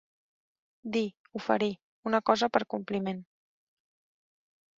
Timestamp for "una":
2.11-2.23